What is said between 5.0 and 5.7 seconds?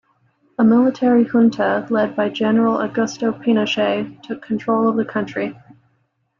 country.